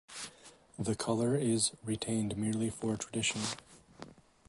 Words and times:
The 0.79 0.95
color 0.95 1.35
is 1.35 1.73
retained 1.85 2.35
merely 2.35 2.71
for 2.71 2.97
tradition. 2.97 3.41